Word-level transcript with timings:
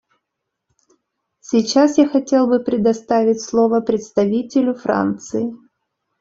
Сейчас 1.41 1.99
я 1.99 2.09
хотел 2.09 2.47
бы 2.47 2.57
предоставить 2.59 3.39
слово 3.39 3.81
представителю 3.81 4.73
Франции. 4.73 5.53